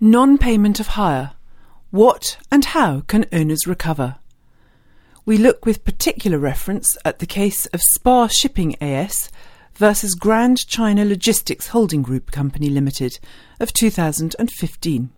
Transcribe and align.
Non 0.00 0.38
payment 0.38 0.78
of 0.78 0.88
hire. 0.88 1.32
What 1.90 2.38
and 2.52 2.66
how 2.66 3.00
can 3.08 3.26
owners 3.32 3.66
recover? 3.66 4.16
We 5.26 5.38
look 5.38 5.66
with 5.66 5.84
particular 5.84 6.38
reference 6.38 6.96
at 7.04 7.18
the 7.18 7.26
case 7.26 7.66
of 7.66 7.82
Spar 7.82 8.28
Shipping 8.28 8.80
AS 8.80 9.28
versus 9.74 10.14
Grand 10.14 10.68
China 10.68 11.04
Logistics 11.04 11.68
Holding 11.68 12.02
Group 12.02 12.30
Company 12.30 12.70
Limited 12.70 13.18
of 13.58 13.72
2015. 13.72 15.10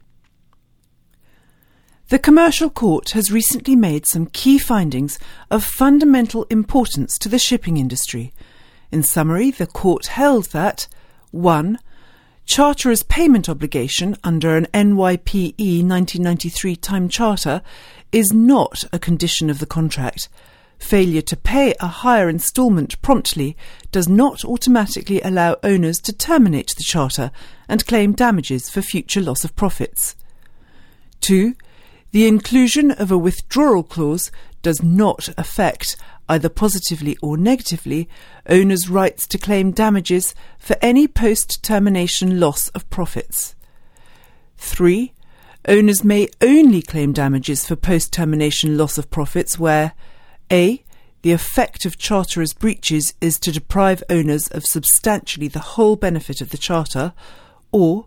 The 2.09 2.19
Commercial 2.19 2.71
Court 2.71 3.11
has 3.11 3.31
recently 3.31 3.77
made 3.77 4.07
some 4.07 4.29
key 4.29 4.59
findings 4.59 5.19
of 5.51 5.63
fundamental 5.63 6.45
importance 6.45 7.19
to 7.19 7.29
the 7.29 7.39
shipping 7.39 7.77
industry. 7.77 8.33
In 8.91 9.03
summary, 9.03 9.51
the 9.51 9.67
Court 9.67 10.07
held 10.07 10.47
that 10.47 10.89
1. 11.33 11.79
Charterer's 12.51 13.05
payment 13.05 13.49
obligation 13.49 14.17
under 14.25 14.57
an 14.57 14.67
NYPE 14.75 15.85
1993 15.85 16.75
time 16.75 17.09
charter 17.09 17.63
is 18.11 18.33
not 18.33 18.85
a 18.93 18.99
condition 18.99 19.51
of 19.51 19.61
the 19.61 19.67
contract. 19.67 20.29
Failure 20.77 21.23
to 21.23 21.37
pay 21.37 21.75
a 21.79 21.87
hire 21.87 22.29
instalment 22.29 23.01
promptly 23.03 23.57
does 23.93 24.09
not 24.09 24.45
automatically 24.45 25.21
allow 25.21 25.59
owners 25.63 26.01
to 26.01 26.13
terminate 26.13 26.75
the 26.77 26.83
charter 26.83 27.31
and 27.69 27.87
claim 27.87 28.15
damages 28.15 28.69
for 28.69 28.83
future 28.83 29.21
loss 29.21 29.45
of 29.45 29.55
profits. 29.55 30.17
2. 31.21 31.55
The 32.13 32.27
inclusion 32.27 32.91
of 32.91 33.11
a 33.11 33.19
withdrawal 33.19 33.85
clause 33.85 34.33
does 34.63 34.83
not 34.83 35.29
affect, 35.39 35.97
either 36.29 36.49
positively 36.49 37.17
or 37.23 37.37
negatively, 37.37 38.09
owners' 38.49 38.89
rights 38.89 39.27
to 39.29 39.39
claim 39.39 39.71
damages 39.71 40.35
for 40.59 40.77
any 40.83 41.07
post 41.07 41.63
termination 41.63 42.41
loss 42.41 42.69
of 42.71 42.89
profits. 42.91 43.55
3. 44.59 45.13
Owners 45.69 46.03
may 46.03 46.29
only 46.41 46.83
claim 46.83 47.13
damages 47.13 47.67
for 47.67 47.77
post 47.77 48.13
termination 48.13 48.77
loss 48.77 48.99
of 48.99 49.11
profits 49.11 49.59
where 49.59 49.93
a. 50.51 50.83
The 51.23 51.33
effect 51.33 51.85
of 51.85 51.99
charterers' 51.99 52.55
breaches 52.55 53.13
is 53.21 53.39
to 53.41 53.53
deprive 53.53 54.03
owners 54.09 54.49
of 54.49 54.65
substantially 54.65 55.49
the 55.49 55.59
whole 55.61 55.95
benefit 55.95 56.41
of 56.41 56.49
the 56.49 56.57
charter, 56.57 57.13
or 57.73 58.07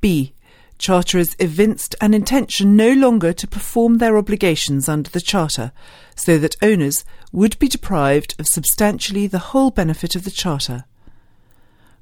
b. 0.00 0.32
Charterers 0.78 1.34
evinced 1.38 1.94
an 2.00 2.12
intention 2.14 2.76
no 2.76 2.92
longer 2.92 3.32
to 3.32 3.46
perform 3.46 3.98
their 3.98 4.18
obligations 4.18 4.88
under 4.88 5.10
the 5.10 5.20
Charter, 5.20 5.72
so 6.14 6.38
that 6.38 6.56
owners 6.62 7.04
would 7.32 7.58
be 7.58 7.68
deprived 7.68 8.34
of 8.38 8.46
substantially 8.46 9.26
the 9.26 9.38
whole 9.38 9.70
benefit 9.70 10.14
of 10.14 10.24
the 10.24 10.30
Charter. 10.30 10.84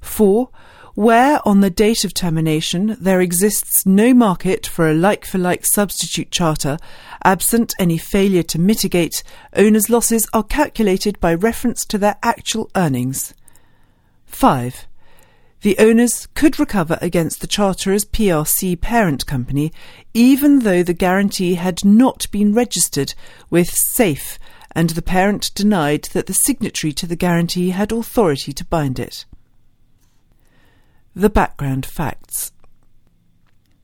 4. 0.01 0.49
Where 0.95 1.45
on 1.45 1.59
the 1.59 1.69
date 1.69 2.05
of 2.05 2.13
termination 2.13 2.95
there 3.01 3.19
exists 3.19 3.85
no 3.85 4.13
market 4.13 4.65
for 4.65 4.89
a 4.89 4.93
like 4.93 5.25
for 5.25 5.37
like 5.37 5.65
substitute 5.65 6.31
charter, 6.31 6.77
absent 7.23 7.73
any 7.77 7.97
failure 7.97 8.43
to 8.43 8.59
mitigate, 8.59 9.21
owners' 9.53 9.89
losses 9.89 10.25
are 10.33 10.43
calculated 10.43 11.19
by 11.19 11.33
reference 11.33 11.83
to 11.87 11.97
their 11.97 12.15
actual 12.23 12.71
earnings. 12.77 13.33
5 14.25 14.87
the 15.65 15.79
owners 15.79 16.27
could 16.35 16.59
recover 16.59 16.95
against 17.01 17.41
the 17.41 17.47
charterer's 17.47 18.05
PRC 18.05 18.79
parent 18.79 19.25
company 19.25 19.73
even 20.13 20.59
though 20.59 20.83
the 20.83 20.93
guarantee 20.93 21.55
had 21.55 21.83
not 21.83 22.29
been 22.29 22.53
registered 22.53 23.15
with 23.49 23.71
SAFE 23.71 24.37
and 24.75 24.91
the 24.91 25.01
parent 25.01 25.51
denied 25.55 26.03
that 26.13 26.27
the 26.27 26.35
signatory 26.35 26.93
to 26.93 27.07
the 27.07 27.15
guarantee 27.15 27.71
had 27.71 27.91
authority 27.91 28.53
to 28.53 28.63
bind 28.65 28.99
it. 28.99 29.25
The 31.15 31.31
background 31.31 31.83
facts. 31.83 32.51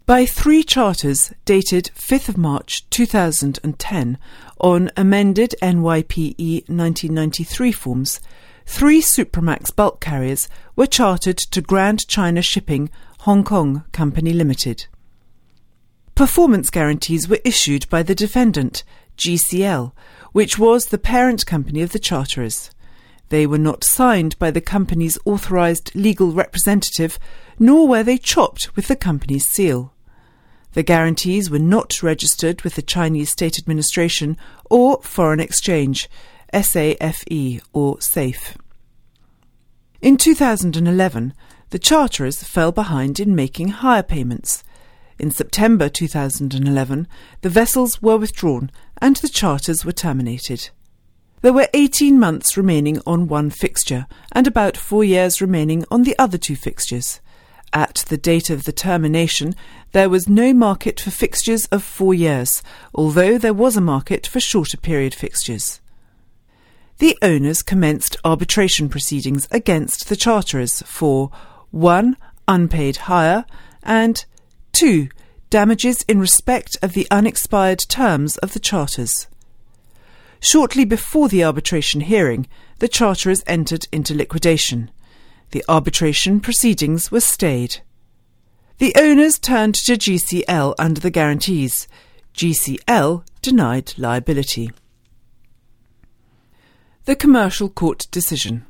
By 0.05 0.27
three 0.27 0.61
charters 0.61 1.33
dated 1.45 1.89
5th 1.97 2.29
of 2.29 2.38
March 2.38 2.88
2010 2.91 4.19
on 4.59 4.91
amended 4.95 5.56
NYPE 5.63 6.69
1993 6.69 7.72
forms, 7.72 8.19
three 8.66 9.01
Supramax 9.01 9.75
bulk 9.75 9.99
carriers 9.99 10.47
were 10.75 10.88
chartered 10.88 11.38
to 11.38 11.61
Grand 11.61 12.07
China 12.07 12.41
Shipping 12.41 12.89
Hong 13.19 13.44
Kong 13.44 13.83
Company 13.91 14.33
Limited. 14.33 14.88
Performance 16.16 16.69
guarantees 16.69 17.27
were 17.27 17.39
issued 17.44 17.89
by 17.89 18.03
the 18.03 18.16
defendant, 18.16 18.83
GCL, 19.17 19.91
which 20.31 20.57
was 20.57 20.85
the 20.85 20.97
parent 20.97 21.45
company 21.45 21.81
of 21.81 21.91
the 21.91 22.00
charterers. 22.00 22.71
They 23.29 23.47
were 23.47 23.57
not 23.57 23.83
signed 23.83 24.38
by 24.39 24.51
the 24.51 24.61
company's 24.61 25.17
authorized 25.23 25.91
legal 25.95 26.31
representative, 26.31 27.17
nor 27.57 27.88
were 27.88 28.03
they 28.03 28.17
chopped 28.17 28.75
with 28.75 28.88
the 28.88 28.95
company's 28.95 29.50
seal. 29.50 29.94
The 30.73 30.83
guarantees 30.83 31.50
were 31.50 31.59
not 31.59 32.01
registered 32.01 32.61
with 32.61 32.75
the 32.75 32.81
Chinese 32.81 33.29
State 33.29 33.57
Administration 33.57 34.38
or 34.69 35.01
Foreign 35.01 35.39
Exchange, 35.39 36.09
SAFE 36.53 37.62
or 37.73 38.00
SAFE. 38.01 38.57
In 40.01 40.17
2011, 40.17 41.34
the 41.69 41.79
charterers 41.79 42.44
fell 42.44 42.72
behind 42.72 43.19
in 43.19 43.35
making 43.35 43.69
hire 43.69 44.03
payments. 44.03 44.63
In 45.19 45.29
September 45.29 45.89
2011, 45.89 47.07
the 47.41 47.50
vessels 47.50 48.01
were 48.01 48.17
withdrawn 48.17 48.72
and 49.00 49.16
the 49.17 49.29
charters 49.29 49.85
were 49.85 49.91
terminated. 49.91 50.72
There 51.41 51.53
were 51.53 51.69
18 51.73 52.19
months 52.19 52.57
remaining 52.57 53.00
on 53.06 53.28
one 53.28 53.51
fixture 53.51 54.07
and 54.31 54.47
about 54.47 54.78
four 54.78 55.03
years 55.03 55.41
remaining 55.41 55.85
on 55.91 56.03
the 56.03 56.18
other 56.18 56.38
two 56.38 56.56
fixtures. 56.56 57.22
At 57.73 58.03
the 58.09 58.18
date 58.18 58.50
of 58.50 58.63
the 58.63 58.73
termination, 58.73 59.56
there 59.91 60.09
was 60.09 60.28
no 60.28 60.53
market 60.53 61.00
for 61.00 61.12
fixtures 61.12 61.66
of 61.68 61.83
four 61.83 62.13
years, 62.13 62.63
although 62.94 63.38
there 63.38 63.53
was 63.53 63.78
a 63.78 63.81
market 63.81 64.25
for 64.25 64.39
shorter 64.39 64.78
period 64.78 65.13
fixtures 65.13 65.81
the 67.01 67.17
owners 67.23 67.63
commenced 67.63 68.16
arbitration 68.23 68.88
proceedings 68.88 69.47
against 69.50 70.07
the 70.07 70.16
charterers 70.16 70.84
for 70.85 71.31
1. 71.72 72.16
Unpaid 72.47 72.95
hire 72.95 73.44
and 73.81 74.23
2. 74.73 75.09
Damages 75.50 76.03
in 76.03 76.19
respect 76.19 76.78
of 76.84 76.94
the 76.94 77.07
unexpired 77.09 77.79
terms 77.89 78.38
of 78.38 78.53
the 78.53 78.59
charters. 78.59 79.28
Shortly 80.41 80.85
before 80.85 81.28
the 81.28 81.44
arbitration 81.44 82.01
hearing, 82.01 82.47
the 82.78 82.88
charterers 82.88 83.41
entered 83.47 83.88
into 83.91 84.13
liquidation. 84.13 84.91
The 85.50 85.66
arbitration 85.68 86.39
proceedings 86.39 87.09
were 87.09 87.19
stayed. 87.19 87.78
The 88.78 88.94
owners 88.95 89.39
turned 89.39 89.73
to 89.73 89.94
GCL 89.94 90.75
under 90.78 91.01
the 91.01 91.09
guarantees. 91.09 91.88
GCL 92.35 93.25
denied 93.41 93.94
liability. 93.97 94.69
The 97.11 97.17
Commercial 97.17 97.67
Court 97.67 98.07
Decision. 98.09 98.66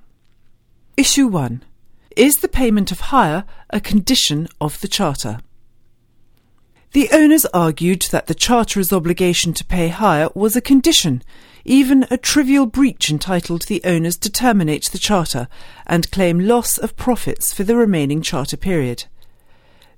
Issue 0.98 1.28
1. 1.28 1.64
Is 2.18 2.38
the 2.38 2.48
payment 2.48 2.92
of 2.92 3.12
hire 3.12 3.46
a 3.70 3.80
condition 3.80 4.48
of 4.60 4.82
the 4.82 4.88
Charter? 4.88 5.42
The 6.94 7.08
owners 7.14 7.46
argued 7.54 8.02
that 8.10 8.26
the 8.26 8.34
Charterer's 8.34 8.92
obligation 8.92 9.54
to 9.54 9.64
pay 9.64 9.90
hire 9.90 10.30
was 10.34 10.56
a 10.56 10.60
condition, 10.60 11.22
even 11.66 12.08
a 12.10 12.18
trivial 12.18 12.66
breach 12.66 13.12
entitled 13.12 13.68
the 13.68 13.80
owners 13.84 14.18
to 14.18 14.32
terminate 14.32 14.86
the 14.86 14.98
Charter 14.98 15.48
and 15.86 16.10
claim 16.10 16.40
loss 16.40 16.80
of 16.80 16.98
profits 16.98 17.54
for 17.54 17.64
the 17.64 17.76
remaining 17.76 18.24
Charter 18.24 18.58
period. 18.58 19.06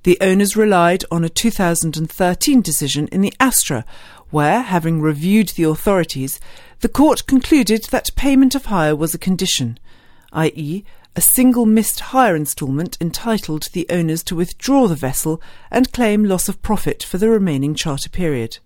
The 0.03 0.17
owners 0.19 0.57
relied 0.57 1.05
on 1.09 1.23
a 1.23 1.29
2013 1.29 2.61
decision 2.61 3.07
in 3.07 3.21
the 3.21 3.33
Astra, 3.39 3.85
where, 4.31 4.63
having 4.63 4.99
reviewed 4.99 5.49
the 5.49 5.63
authorities, 5.63 6.41
the 6.83 6.89
court 6.89 7.25
concluded 7.27 7.85
that 7.91 8.13
payment 8.17 8.55
of 8.55 8.66
hire 8.66 8.94
was 8.94 9.13
a 9.13 9.17
condition, 9.17 9.79
i.e., 10.33 10.83
a 11.16 11.21
single 11.21 11.66
missed 11.66 12.01
hire 12.11 12.35
instalment 12.35 12.97
entitled 12.99 13.69
the 13.71 13.85
owners 13.89 14.21
to 14.21 14.35
withdraw 14.35 14.85
the 14.85 14.94
vessel 14.94 15.41
and 15.71 15.94
claim 15.94 16.25
loss 16.25 16.50
of 16.50 16.62
profit 16.62 17.01
for 17.01 17.18
the 17.18 17.30
remaining 17.30 17.74
charter 17.74 18.09
period. 18.09 18.57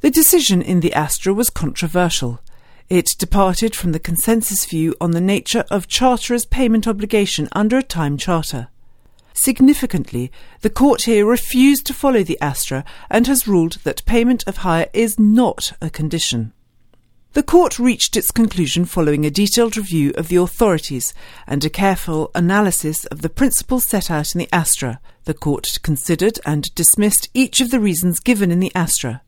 The 0.00 0.10
decision 0.10 0.62
in 0.62 0.80
the 0.80 0.94
Astra 0.94 1.34
was 1.34 1.50
controversial. 1.50 2.40
It 2.88 3.14
departed 3.18 3.76
from 3.76 3.92
the 3.92 4.00
consensus 4.00 4.64
view 4.64 4.94
on 4.98 5.10
the 5.10 5.20
nature 5.20 5.66
of 5.70 5.88
charterer's 5.88 6.46
payment 6.46 6.88
obligation 6.88 7.50
under 7.52 7.76
a 7.76 7.82
time 7.82 8.16
charter. 8.16 8.68
Significantly, 9.34 10.32
the 10.62 10.70
court 10.70 11.02
here 11.02 11.26
refused 11.26 11.84
to 11.84 11.92
follow 11.92 12.22
the 12.22 12.40
Astra 12.40 12.82
and 13.10 13.26
has 13.26 13.46
ruled 13.46 13.74
that 13.84 14.06
payment 14.06 14.42
of 14.46 14.58
hire 14.58 14.88
is 14.94 15.18
not 15.18 15.74
a 15.82 15.90
condition. 15.90 16.54
The 17.36 17.42
court 17.42 17.78
reached 17.78 18.16
its 18.16 18.30
conclusion 18.30 18.86
following 18.86 19.26
a 19.26 19.30
detailed 19.30 19.76
review 19.76 20.10
of 20.16 20.28
the 20.28 20.36
authorities 20.36 21.12
and 21.46 21.62
a 21.62 21.68
careful 21.68 22.30
analysis 22.34 23.04
of 23.04 23.20
the 23.20 23.28
principles 23.28 23.84
set 23.84 24.10
out 24.10 24.34
in 24.34 24.38
the 24.38 24.48
Astra. 24.54 25.00
The 25.24 25.34
court 25.34 25.78
considered 25.82 26.40
and 26.46 26.74
dismissed 26.74 27.28
each 27.34 27.60
of 27.60 27.70
the 27.70 27.78
reasons 27.78 28.20
given 28.20 28.50
in 28.50 28.60
the 28.60 28.74
Astra. 28.74 29.20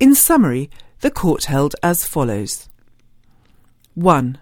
In 0.00 0.16
summary, 0.16 0.70
the 1.02 1.10
court 1.12 1.44
held 1.44 1.76
as 1.84 2.04
follows 2.04 2.68
1. 3.94 4.38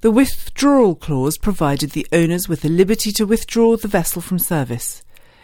The 0.00 0.10
withdrawal 0.10 0.94
clause 0.94 1.36
provided 1.36 1.90
the 1.90 2.06
owners 2.12 2.48
with 2.48 2.62
the 2.62 2.70
liberty 2.70 3.12
to 3.12 3.26
withdraw 3.26 3.76
the 3.76 3.88
vessel 3.88 4.22
from 4.22 4.38
service. 4.38 5.02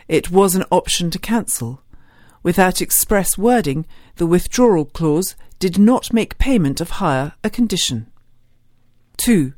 it 0.08 0.30
was 0.30 0.54
an 0.54 0.64
option 0.70 1.10
to 1.10 1.18
cancel. 1.18 1.82
Without 2.44 2.82
express 2.82 3.38
wording, 3.38 3.86
the 4.16 4.26
withdrawal 4.26 4.84
clause 4.84 5.34
did 5.58 5.78
not 5.78 6.12
make 6.12 6.36
payment 6.36 6.78
of 6.78 7.00
hire 7.00 7.32
a 7.42 7.48
condition. 7.48 8.06
2. 9.16 9.54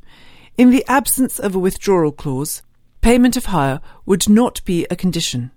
In 0.56 0.70
the 0.70 0.84
absence 0.86 1.40
of 1.40 1.56
a 1.56 1.58
withdrawal 1.58 2.12
clause, 2.12 2.62
payment 3.00 3.36
of 3.36 3.46
hire 3.46 3.80
would 4.06 4.28
not 4.28 4.64
be 4.64 4.86
a 4.88 4.94
condition. 4.94 5.50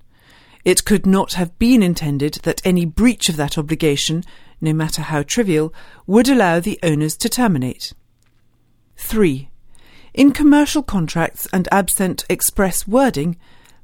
It 0.65 0.85
could 0.85 1.05
not 1.05 1.33
have 1.33 1.57
been 1.59 1.83
intended 1.83 2.39
that 2.43 2.65
any 2.65 2.83
breach 2.83 3.29
of 3.29 3.37
that 3.37 3.59
obligation, 3.59 4.23
no 4.59 4.73
matter 4.73 5.03
how 5.03 5.21
trivial, 5.21 5.71
would 6.07 6.27
allow 6.27 6.59
the 6.59 6.79
owners 6.81 7.15
to 7.17 7.29
terminate. 7.29 7.93
3. 8.97 9.49
In 10.15 10.31
commercial 10.31 10.81
contracts 10.81 11.47
and 11.53 11.67
absent 11.71 12.25
express 12.27 12.87
wording, 12.87 13.37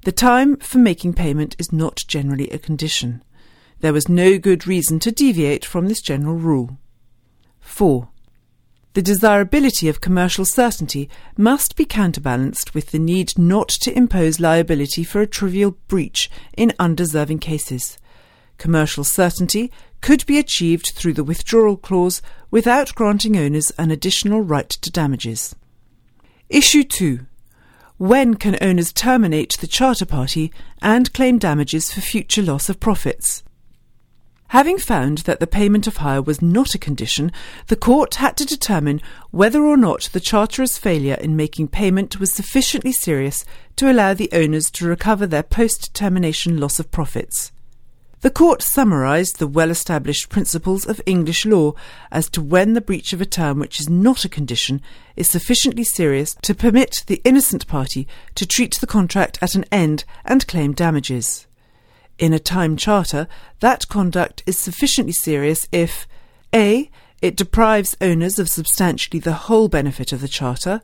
the 0.03 0.11
time 0.11 0.57
for 0.57 0.79
making 0.79 1.13
payment 1.13 1.55
is 1.59 1.71
not 1.71 2.03
generally 2.07 2.49
a 2.49 2.57
condition. 2.57 3.23
There 3.85 3.93
was 3.93 4.09
no 4.09 4.39
good 4.39 4.65
reason 4.65 4.99
to 5.01 5.11
deviate 5.11 5.63
from 5.63 5.87
this 5.87 6.01
general 6.01 6.33
rule. 6.33 6.79
4. 7.59 8.09
The 8.93 9.01
desirability 9.03 9.87
of 9.87 10.01
commercial 10.01 10.43
certainty 10.43 11.07
must 11.37 11.75
be 11.75 11.85
counterbalanced 11.85 12.73
with 12.73 12.89
the 12.89 12.97
need 12.97 13.37
not 13.37 13.69
to 13.69 13.95
impose 13.95 14.39
liability 14.39 15.03
for 15.03 15.21
a 15.21 15.27
trivial 15.27 15.77
breach 15.87 16.31
in 16.57 16.73
undeserving 16.79 17.37
cases. 17.37 17.99
Commercial 18.57 19.03
certainty 19.03 19.71
could 20.01 20.25
be 20.25 20.39
achieved 20.39 20.93
through 20.95 21.13
the 21.13 21.23
withdrawal 21.23 21.77
clause 21.77 22.23
without 22.49 22.95
granting 22.95 23.37
owners 23.37 23.71
an 23.77 23.91
additional 23.91 24.41
right 24.41 24.69
to 24.71 24.89
damages. 24.89 25.55
Issue 26.49 26.83
2. 26.83 27.19
When 27.99 28.33
can 28.33 28.57
owners 28.63 28.91
terminate 28.91 29.59
the 29.59 29.67
charter 29.67 30.07
party 30.07 30.51
and 30.81 31.13
claim 31.13 31.37
damages 31.37 31.93
for 31.93 32.01
future 32.01 32.41
loss 32.41 32.67
of 32.67 32.79
profits? 32.79 33.43
Having 34.49 34.77
found 34.77 35.17
that 35.19 35.39
the 35.39 35.47
payment 35.47 35.87
of 35.87 35.97
hire 35.97 36.21
was 36.21 36.41
not 36.41 36.75
a 36.75 36.79
condition, 36.79 37.31
the 37.67 37.75
court 37.75 38.15
had 38.15 38.37
to 38.37 38.45
determine 38.45 39.01
whether 39.31 39.63
or 39.63 39.75
not 39.75 40.09
the 40.13 40.19
charterer's 40.19 40.77
failure 40.77 41.15
in 41.15 41.35
making 41.35 41.69
payment 41.69 42.19
was 42.19 42.31
sufficiently 42.31 42.91
serious 42.91 43.43
to 43.75 43.91
allow 43.91 44.13
the 44.13 44.29
owners 44.31 44.69
to 44.71 44.87
recover 44.87 45.25
their 45.25 45.43
post 45.43 45.93
termination 45.93 46.57
loss 46.59 46.79
of 46.79 46.91
profits. 46.91 47.51
The 48.21 48.31
court 48.31 48.61
summarised 48.61 49.37
the 49.37 49.47
well 49.47 49.69
established 49.69 50.29
principles 50.29 50.85
of 50.85 51.01
English 51.05 51.45
law 51.45 51.73
as 52.11 52.29
to 52.29 52.41
when 52.41 52.73
the 52.73 52.81
breach 52.81 53.13
of 53.13 53.21
a 53.21 53.25
term 53.25 53.59
which 53.59 53.79
is 53.79 53.89
not 53.89 54.25
a 54.25 54.29
condition 54.29 54.81
is 55.15 55.29
sufficiently 55.29 55.83
serious 55.83 56.35
to 56.43 56.55
permit 56.55 57.03
the 57.07 57.21
innocent 57.23 57.67
party 57.67 58.07
to 58.35 58.47
treat 58.47 58.79
the 58.79 58.87
contract 58.87 59.37
at 59.41 59.53
an 59.55 59.65
end 59.71 60.05
and 60.23 60.47
claim 60.47 60.71
damages. 60.71 61.45
In 62.17 62.31
a 62.31 62.39
time 62.39 62.77
charter, 62.77 63.27
that 63.59 63.89
conduct 63.89 64.41
is 64.45 64.57
sufficiently 64.57 65.13
serious 65.13 65.67
if 65.71 66.07
a. 66.53 66.89
It 67.21 67.35
deprives 67.35 67.97
owners 67.99 68.39
of 68.39 68.49
substantially 68.49 69.19
the 69.19 69.33
whole 69.33 69.67
benefit 69.67 70.13
of 70.13 70.21
the 70.21 70.27
charter, 70.27 70.81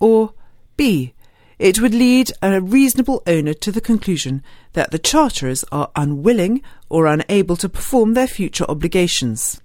or 0.00 0.34
b. 0.76 1.14
It 1.58 1.80
would 1.80 1.94
lead 1.94 2.32
a 2.42 2.60
reasonable 2.60 3.22
owner 3.26 3.54
to 3.54 3.70
the 3.70 3.80
conclusion 3.80 4.42
that 4.72 4.90
the 4.90 4.98
charterers 4.98 5.64
are 5.70 5.90
unwilling 5.94 6.62
or 6.88 7.06
unable 7.06 7.56
to 7.56 7.68
perform 7.68 8.14
their 8.14 8.26
future 8.26 8.64
obligations. 8.68 9.60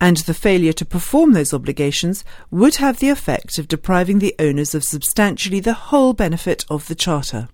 And 0.00 0.18
the 0.18 0.34
failure 0.34 0.72
to 0.74 0.84
perform 0.84 1.32
those 1.32 1.52
obligations 1.52 2.24
would 2.50 2.76
have 2.76 3.00
the 3.00 3.10
effect 3.10 3.58
of 3.58 3.66
depriving 3.66 4.20
the 4.20 4.34
owners 4.38 4.74
of 4.74 4.84
substantially 4.84 5.60
the 5.60 5.74
whole 5.74 6.12
benefit 6.12 6.64
of 6.70 6.86
the 6.86 6.94
charter. 6.94 7.48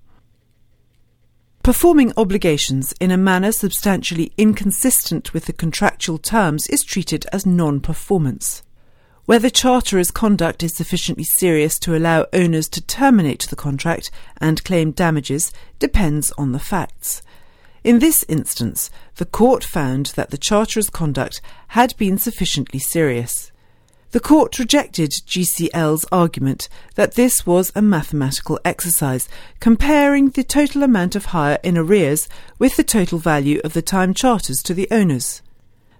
Performing 1.64 2.12
obligations 2.18 2.92
in 3.00 3.10
a 3.10 3.16
manner 3.16 3.50
substantially 3.50 4.34
inconsistent 4.36 5.32
with 5.32 5.46
the 5.46 5.54
contractual 5.54 6.18
terms 6.18 6.66
is 6.66 6.84
treated 6.84 7.24
as 7.32 7.46
non 7.46 7.80
performance. 7.80 8.62
Whether 9.24 9.48
charterer's 9.48 10.10
conduct 10.10 10.62
is 10.62 10.76
sufficiently 10.76 11.24
serious 11.24 11.78
to 11.78 11.96
allow 11.96 12.26
owners 12.34 12.68
to 12.68 12.82
terminate 12.82 13.46
the 13.48 13.56
contract 13.56 14.10
and 14.36 14.62
claim 14.62 14.90
damages 14.90 15.54
depends 15.78 16.30
on 16.36 16.52
the 16.52 16.58
facts. 16.58 17.22
In 17.82 17.98
this 17.98 18.26
instance, 18.28 18.90
the 19.16 19.24
court 19.24 19.64
found 19.64 20.12
that 20.16 20.28
the 20.28 20.36
charterer's 20.36 20.90
conduct 20.90 21.40
had 21.68 21.96
been 21.96 22.18
sufficiently 22.18 22.78
serious. 22.78 23.52
The 24.14 24.20
court 24.20 24.60
rejected 24.60 25.10
GCL's 25.10 26.06
argument 26.12 26.68
that 26.94 27.16
this 27.16 27.44
was 27.44 27.72
a 27.74 27.82
mathematical 27.82 28.60
exercise, 28.64 29.28
comparing 29.58 30.30
the 30.30 30.44
total 30.44 30.84
amount 30.84 31.16
of 31.16 31.24
hire 31.24 31.58
in 31.64 31.76
arrears 31.76 32.28
with 32.56 32.76
the 32.76 32.84
total 32.84 33.18
value 33.18 33.60
of 33.64 33.72
the 33.72 33.82
time 33.82 34.14
charters 34.14 34.58
to 34.66 34.72
the 34.72 34.86
owners. 34.92 35.42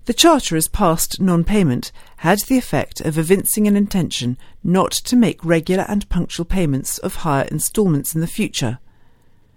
The 0.05 0.15
charterer's 0.15 0.69
past 0.69 1.21
non 1.21 1.43
payment 1.43 1.91
had 2.19 2.39
the 2.43 2.57
effect 2.57 3.01
of 3.01 3.19
evincing 3.19 3.67
an 3.67 3.77
intention 3.77 4.39
not 4.63 4.93
to 4.93 5.17
make 5.17 5.45
regular 5.45 5.85
and 5.89 6.09
punctual 6.09 6.45
payments 6.45 6.99
of 6.99 7.17
hire 7.17 7.49
instalments 7.51 8.15
in 8.15 8.21
the 8.21 8.29
future. 8.29 8.79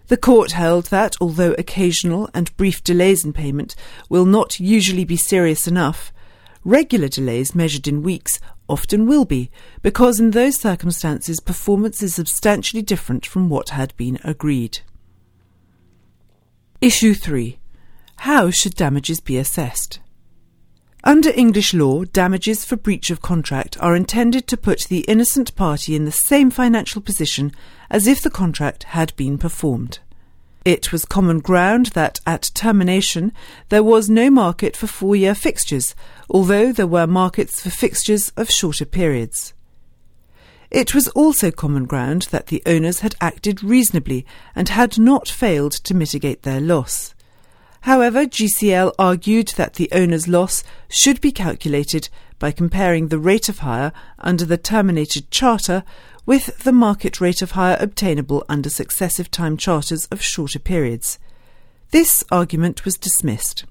The 0.08 0.18
court 0.18 0.54
held 0.54 0.86
that, 0.86 1.16
although 1.22 1.54
occasional 1.60 2.28
and 2.34 2.58
brief 2.58 2.84
delays 2.84 3.24
in 3.24 3.34
payment 3.34 3.76
will 4.10 4.26
not 4.26 4.60
usually 4.60 5.06
be 5.06 5.16
serious 5.16 5.68
enough, 5.68 6.12
Regular 6.68 7.08
delays 7.08 7.56
measured 7.56 7.88
in 7.88 8.04
weeks 8.04 8.42
often 8.68 9.08
will 9.08 9.24
be, 9.24 9.50
because 9.82 10.20
in 10.20 10.32
those 10.32 10.60
circumstances 10.60 11.40
performance 11.40 12.04
is 12.04 12.14
substantially 12.14 12.82
different 12.82 13.26
from 13.26 13.48
what 13.48 13.70
had 13.70 13.96
been 13.96 14.20
agreed. 14.26 14.80
Issue 16.82 17.14
3. 17.14 17.58
How 18.18 18.52
should 18.52 18.76
damages 18.76 19.22
be 19.22 19.38
assessed? 19.38 20.02
Under 21.06 21.30
English 21.30 21.74
law, 21.74 22.04
damages 22.04 22.66
for 22.66 22.76
breach 22.76 23.10
of 23.12 23.22
contract 23.22 23.78
are 23.80 23.96
intended 23.96 24.46
to 24.48 24.58
put 24.58 24.88
the 24.90 25.06
innocent 25.08 25.56
party 25.56 25.96
in 25.96 26.04
the 26.04 26.12
same 26.12 26.52
financial 26.52 27.02
position 27.02 27.54
as 27.90 28.08
if 28.08 28.22
the 28.22 28.30
contract 28.30 28.84
had 28.84 29.16
been 29.16 29.38
performed. 29.38 30.00
It 30.68 30.92
was 30.92 31.06
common 31.06 31.40
ground 31.40 31.92
that 31.94 32.20
at 32.28 32.52
termination 32.54 33.32
there 33.70 33.84
was 33.84 34.10
no 34.10 34.30
market 34.30 34.76
for 34.76 34.86
four 34.86 35.16
year 35.16 35.34
fixtures, 35.34 35.96
although 36.30 36.74
there 36.74 36.86
were 36.86 37.08
markets 37.08 37.62
for 37.62 37.70
fixtures 37.70 38.34
of 38.36 38.50
shorter 38.50 38.84
periods. 38.84 39.54
It 40.70 40.94
was 40.94 41.08
also 41.16 41.52
common 41.52 41.86
ground 41.86 42.24
that 42.32 42.48
the 42.48 42.62
owners 42.66 43.00
had 43.00 43.16
acted 43.22 43.64
reasonably 43.64 44.26
and 44.58 44.68
had 44.68 45.00
not 45.00 45.30
failed 45.30 45.72
to 45.86 45.94
mitigate 45.94 46.42
their 46.42 46.60
loss. 46.60 47.16
However, 47.84 48.26
GCL 48.26 48.92
argued 49.00 49.54
that 49.56 49.76
the 49.76 49.88
owner's 49.94 50.28
loss 50.28 50.66
should 50.90 51.22
be 51.22 51.32
calculated 51.32 52.10
by 52.40 52.52
comparing 52.52 53.08
the 53.08 53.20
rate 53.20 53.50
of 53.50 53.60
hire 53.60 53.92
under 54.20 54.46
the 54.46 54.58
terminated 54.58 55.30
charter 55.32 55.84
with 56.26 56.64
the 56.64 56.72
market 56.72 57.22
rate 57.22 57.42
of 57.42 57.52
hire 57.52 57.78
obtainable 57.80 58.46
under 58.50 58.70
successive 58.70 59.32
time 59.32 59.58
charters 59.58 60.06
of 60.12 60.22
shorter 60.22 60.60
periods. 60.60 61.18
This 61.92 62.24
argument 62.30 62.84
was 62.84 62.98
dismissed. 62.98 63.64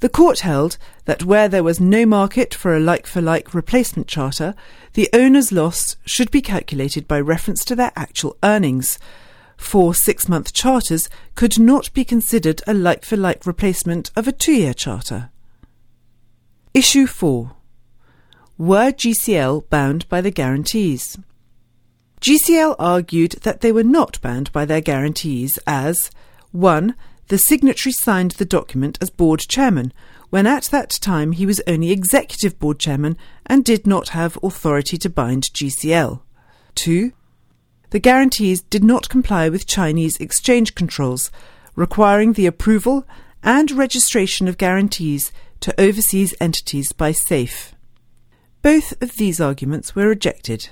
The 0.00 0.08
court 0.08 0.40
held 0.40 0.76
that 1.04 1.24
where 1.24 1.48
there 1.48 1.62
was 1.62 1.80
no 1.80 2.04
market 2.04 2.52
for 2.52 2.76
a 2.76 2.80
like 2.80 3.06
for 3.06 3.22
like 3.22 3.54
replacement 3.54 4.08
charter, 4.08 4.54
the 4.94 5.08
owner's 5.12 5.52
loss 5.52 5.96
should 6.04 6.30
be 6.30 6.42
calculated 6.42 7.08
by 7.08 7.20
reference 7.20 7.64
to 7.66 7.76
their 7.76 7.92
actual 7.94 8.36
earnings. 8.42 8.98
Four 9.56 9.94
six 9.94 10.28
month 10.28 10.52
charters 10.52 11.08
could 11.36 11.58
not 11.58 11.92
be 11.94 12.04
considered 12.04 12.60
a 12.66 12.74
like 12.74 13.04
for 13.04 13.16
like 13.16 13.46
replacement 13.46 14.10
of 14.16 14.26
a 14.26 14.32
two 14.32 14.52
year 14.52 14.74
charter. 14.74 15.30
Issue 16.74 17.06
4 17.06 17.52
Were 18.58 18.90
GCL 18.90 19.70
bound 19.70 20.08
by 20.08 20.20
the 20.20 20.32
guarantees? 20.32 21.16
GCL 22.20 22.74
argued 22.80 23.36
that 23.42 23.60
they 23.60 23.70
were 23.70 23.84
not 23.84 24.20
bound 24.20 24.50
by 24.50 24.64
their 24.64 24.80
guarantees 24.80 25.56
as 25.68 26.10
1. 26.50 26.96
The 27.28 27.38
signatory 27.38 27.92
signed 27.92 28.32
the 28.32 28.44
document 28.44 28.98
as 29.00 29.08
board 29.08 29.38
chairman, 29.48 29.92
when 30.30 30.48
at 30.48 30.64
that 30.72 30.90
time 30.90 31.30
he 31.30 31.46
was 31.46 31.62
only 31.68 31.92
executive 31.92 32.58
board 32.58 32.80
chairman 32.80 33.16
and 33.46 33.64
did 33.64 33.86
not 33.86 34.08
have 34.08 34.36
authority 34.42 34.98
to 34.98 35.08
bind 35.08 35.44
GCL. 35.52 36.22
2. 36.74 37.12
The 37.90 38.00
guarantees 38.00 38.62
did 38.62 38.82
not 38.82 39.08
comply 39.08 39.48
with 39.48 39.68
Chinese 39.68 40.16
exchange 40.16 40.74
controls, 40.74 41.30
requiring 41.76 42.32
the 42.32 42.46
approval 42.46 43.06
and 43.44 43.70
registration 43.70 44.48
of 44.48 44.58
guarantees 44.58 45.30
to 45.64 45.80
overseas 45.80 46.34
entities 46.42 46.92
by 46.92 47.10
SAFE. 47.10 47.74
Both 48.60 48.92
of 49.02 49.16
these 49.16 49.40
arguments 49.40 49.96
were 49.96 50.08
rejected. 50.08 50.68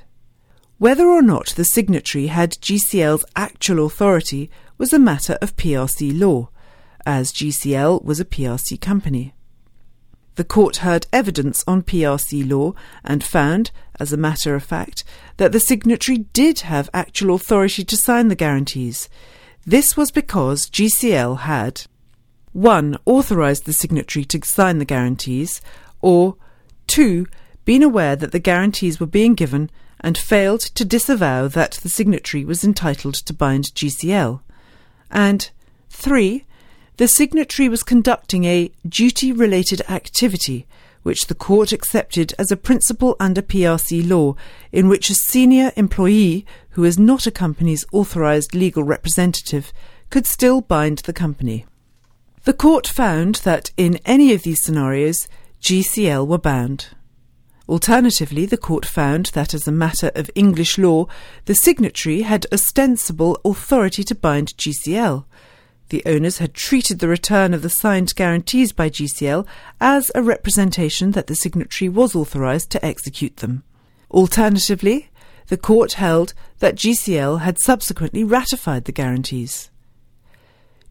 Whether 0.77 1.07
or 1.09 1.23
not 1.23 1.55
the 1.57 1.65
signatory 1.65 2.27
had 2.27 2.61
GCL's 2.61 3.25
actual 3.35 3.87
authority 3.87 4.51
was 4.77 4.93
a 4.93 4.99
matter 4.99 5.39
of 5.41 5.57
PRC 5.57 6.21
law, 6.21 6.51
as 7.07 7.33
GCL 7.33 8.05
was 8.05 8.21
a 8.21 8.27
PRC 8.27 8.79
company. 8.79 9.33
The 10.35 10.45
court 10.45 10.77
heard 10.85 11.07
evidence 11.11 11.65
on 11.67 11.85
PRC 11.85 12.47
law 12.47 12.75
and 13.03 13.25
found, 13.25 13.71
as 13.99 14.13
a 14.13 14.19
matter 14.19 14.55
of 14.55 14.63
fact, 14.63 15.05
that 15.39 15.53
the 15.53 15.61
signatory 15.61 16.19
did 16.35 16.61
have 16.61 16.91
actual 16.93 17.35
authority 17.35 17.83
to 17.83 17.97
sign 17.97 18.29
the 18.29 18.35
guarantees. 18.35 19.09
This 19.65 19.97
was 19.97 20.11
because 20.11 20.69
GCL 20.69 21.39
had 21.39 21.87
1. 22.53 22.99
authorised 23.07 23.65
the 23.65 23.73
signatory 23.73 24.25
to 24.27 24.41
sign 24.45 24.79
the 24.79 24.85
guarantees, 24.85 25.63
or 26.01 26.37
2. 26.89 27.27
been 27.65 27.83
aware 27.83 28.15
that 28.15 28.33
the 28.33 28.39
guarantees 28.39 29.01
were 29.01 29.07
being 29.07 29.35
given 29.35 29.71
and 30.01 30.19
failed 30.19 30.61
to 30.61 30.85
disavow 30.85 31.49
that 31.49 31.73
the 31.83 31.89
signatory 31.89 32.45
was 32.45 32.63
entitled 32.63 33.15
to 33.15 33.33
bind 33.33 33.75
GCL, 33.75 34.41
and 35.11 35.51
3. 35.89 36.45
the 36.99 37.09
signatory 37.09 37.71
was 37.71 37.83
conducting 37.83 38.45
a 38.45 38.71
duty 38.87 39.33
related 39.33 39.81
activity 39.89 40.67
which 41.03 41.27
the 41.27 41.35
court 41.35 41.73
accepted 41.73 42.33
as 42.39 42.53
a 42.53 42.57
principle 42.57 43.17
under 43.19 43.43
PRC 43.43 44.09
law, 44.09 44.37
in 44.71 44.89
which 44.89 45.11
a 45.11 45.15
senior 45.15 45.73
employee 45.75 46.47
who 46.71 46.85
is 46.85 46.99
not 46.99 47.27
a 47.27 47.31
company's 47.31 47.85
authorised 47.93 48.55
legal 48.55 48.85
representative 48.85 49.73
could 50.11 50.27
still 50.27 50.61
bind 50.61 50.99
the 50.99 51.13
company. 51.13 51.65
The 52.45 52.53
court 52.53 52.89
found 52.89 53.37
that 53.45 53.71
in 53.77 54.01
any 54.05 54.33
of 54.33 54.43
these 54.43 54.65
scenarios, 54.65 55.29
GCL 55.61 56.27
were 56.27 56.39
bound. 56.39 56.89
Alternatively, 57.69 58.47
the 58.47 58.57
court 58.57 58.85
found 58.85 59.27
that 59.27 59.55
as 59.55 59.69
a 59.69 59.73
matter 59.73 60.11
of 60.17 60.29
English 60.35 60.77
law, 60.77 61.07
the 61.45 61.55
signatory 61.55 62.23
had 62.23 62.47
ostensible 62.53 63.41
authority 63.45 64.03
to 64.03 64.17
bind 64.17 64.57
GCL. 64.57 65.25
The 65.91 66.03
owners 66.05 66.39
had 66.39 66.53
treated 66.53 66.99
the 66.99 67.07
return 67.07 67.55
of 67.55 67.63
the 67.63 67.71
signed 67.71 68.13
guarantees 68.17 68.73
by 68.73 68.91
GCL 68.91 69.47
as 69.81 70.11
a 70.15 70.23
representation 70.23 71.13
that 71.13 71.29
the 71.29 71.37
signatory 71.37 71.89
was 71.89 72.17
authorised 72.17 72.71
to 72.71 72.85
execute 72.85 73.37
them. 73.37 73.63
Alternatively, 74.11 75.11
the 75.47 75.57
court 75.57 75.93
held 75.93 76.35
that 76.59 76.75
GCL 76.75 77.41
had 77.41 77.61
subsequently 77.61 78.25
ratified 78.25 78.87
the 78.87 78.93
guarantees. 78.93 79.71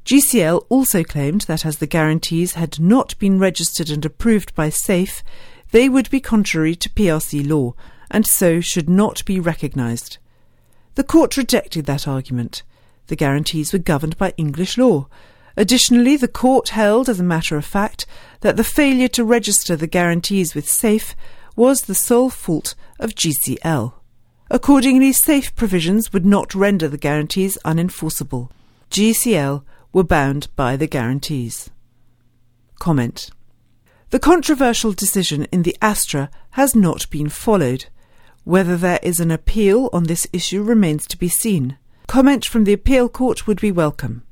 GCL 0.05 0.65
also 0.70 1.03
claimed 1.03 1.41
that 1.41 1.65
as 1.65 1.77
the 1.77 1.88
guarantees 1.88 2.53
had 2.53 2.79
not 2.79 3.17
been 3.20 3.39
registered 3.39 3.89
and 3.89 4.03
approved 4.03 4.53
by 4.55 4.70
SAFE, 4.70 5.24
they 5.72 5.88
would 5.88 6.10
be 6.10 6.20
contrary 6.20 6.75
to 6.75 6.89
PRC 6.89 7.48
law 7.48 7.74
and 8.10 8.25
so 8.25 8.60
should 8.60 8.89
not 8.89 9.24
be 9.25 9.39
recognised. 9.39 10.17
The 10.96 11.03
court 11.03 11.38
rejected 11.38 11.86
that 11.86 12.08
argument. 12.08 12.63
The 13.08 13.15
guarantees 13.15 13.72
were 13.72 13.79
governed 13.79 14.17
by 14.17 14.34
English 14.38 14.77
law. 14.77 15.08
Additionally, 15.55 16.17
the 16.17 16.27
court 16.27 16.70
held, 16.70 17.08
as 17.08 17.20
a 17.20 17.24
matter 17.24 17.55
of 17.55 17.65
fact, 17.65 18.05
that 18.41 18.58
the 18.58 18.63
failure 18.63 19.08
to 19.10 19.24
register 19.24 19.75
the 19.75 19.88
guarantees 19.88 20.53
with 20.53 20.70
SAFE 20.70 21.15
was 21.55 21.84
the 21.84 21.96
sole 21.96 22.29
fault 22.29 22.75
of 23.00 23.15
GCL. 23.15 23.93
Accordingly, 24.50 25.13
SAFE 25.13 25.55
provisions 25.55 26.12
would 26.12 26.25
not 26.25 26.55
render 26.55 26.88
the 26.88 26.98
guarantees 26.98 27.58
unenforceable. 27.63 28.50
GCL 28.89 29.63
were 29.93 30.03
bound 30.03 30.48
by 30.55 30.75
the 30.75 30.88
guarantees. 30.88 31.69
Comment. 32.79 33.29
The 34.10 34.19
controversial 34.19 34.91
decision 34.91 35.45
in 35.51 35.63
the 35.63 35.77
Astra 35.81 36.29
has 36.51 36.75
not 36.75 37.10
been 37.10 37.29
followed. 37.29 37.86
Whether 38.43 38.75
there 38.75 39.00
is 39.03 39.19
an 39.19 39.31
appeal 39.31 39.89
on 39.93 40.03
this 40.03 40.27
issue 40.33 40.63
remains 40.63 41.07
to 41.07 41.17
be 41.17 41.29
seen. 41.29 41.77
Comment 42.07 42.43
from 42.43 42.63
the 42.63 42.74
appeal 42.74 43.07
court 43.07 43.48
would 43.48 43.62
be 43.62 43.71
welcome. 43.71 44.24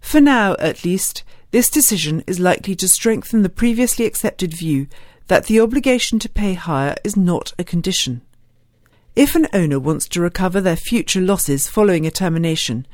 For 0.00 0.20
now, 0.20 0.54
at 0.58 0.84
least, 0.84 1.24
this 1.50 1.70
decision 1.70 2.22
is 2.26 2.38
likely 2.38 2.74
to 2.76 2.88
strengthen 2.88 3.42
the 3.42 3.48
previously 3.48 4.04
accepted 4.04 4.54
view 4.54 4.86
that 5.28 5.46
the 5.46 5.60
obligation 5.60 6.18
to 6.18 6.28
pay 6.28 6.54
hire 6.54 6.96
is 7.02 7.16
not 7.16 7.52
a 7.58 7.64
condition. 7.64 8.22
If 9.16 9.34
an 9.34 9.48
owner 9.52 9.80
wants 9.80 10.06
to 10.10 10.20
recover 10.20 10.60
their 10.60 10.76
future 10.76 11.20
losses 11.20 11.68
following 11.68 12.06
a 12.06 12.10
termination, 12.10 12.86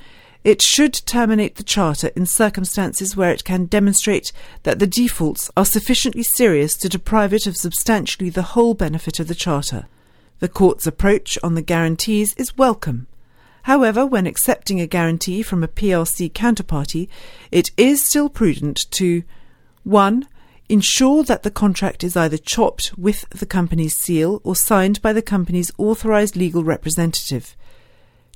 it 0.45 0.61
should 0.61 0.93
terminate 1.07 1.57
the 1.57 1.63
charter 1.63 2.09
in 2.15 2.27
circumstances 2.27 3.17
where 3.17 3.33
it 3.33 3.45
can 3.45 3.65
demonstrate 3.65 4.31
that 4.63 4.79
the 4.79 4.87
defaults 4.87 5.51
are 5.57 5.65
sufficiently 5.65 6.23
serious 6.23 6.75
to 6.75 6.89
deprive 6.89 7.33
it 7.33 7.47
of 7.47 7.57
substantially 7.57 8.29
the 8.29 8.43
whole 8.43 8.75
benefit 8.75 9.19
of 9.19 9.27
the 9.27 9.35
charter. 9.35 9.87
The 10.41 10.49
court's 10.49 10.87
approach 10.87 11.39
on 11.43 11.55
the 11.55 11.63
guarantees 11.63 12.35
is 12.35 12.59
welcome. 12.59 13.07
However, 13.63 14.05
when 14.05 14.27
accepting 14.27 14.79
a 14.79 14.87
guarantee 14.87 15.43
from 15.43 15.65
a 15.65 15.69
PRC 15.69 16.31
counterparty, 16.33 17.09
it 17.51 17.71
is 17.79 18.03
still 18.03 18.29
prudent 18.29 18.85
to 18.91 19.23
1. 19.85 20.29
Ensure 20.69 21.23
that 21.25 21.43
the 21.43 21.51
contract 21.51 22.05
is 22.05 22.17
either 22.17 22.37
chopped 22.37 22.93
with 22.99 23.27
the 23.31 23.47
company's 23.47 23.95
seal 23.95 24.43
or 24.45 24.55
signed 24.55 25.01
by 25.01 25.15
the 25.15 25.23
company's 25.23 25.73
authorised 25.79 26.37
legal 26.37 26.63
representative. 26.63 27.57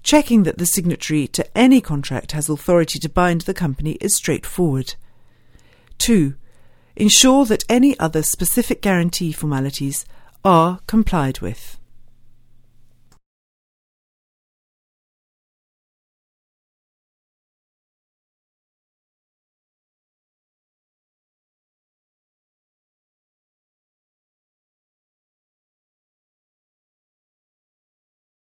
Checking 0.09 0.45
that 0.45 0.57
the 0.57 0.65
signatory 0.65 1.27
to 1.29 1.45
any 1.55 1.83
contract 1.83 2.33
has 2.33 2.49
authority 2.49 2.99
to 2.99 3.11
bind 3.11 3.43
the 3.43 3.53
company 3.53 3.99
is 4.01 4.17
straightforward. 4.17 4.95
2. 5.99 6.35
Ensure 6.97 7.45
that 7.45 7.67
any 7.69 7.95
other 8.01 8.23
specific 8.23 8.81
guarantee 8.81 9.33
formalities 9.33 10.07
are 10.43 10.81
complied 10.87 11.41
with. 11.41 11.78